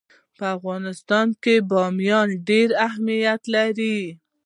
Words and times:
په 0.37 0.45
افغانستان 0.57 1.27
کې 1.43 1.55
بامیان 1.69 2.27
ډېر 2.49 2.69
اهمیت 2.87 3.41
لري. 3.55 3.99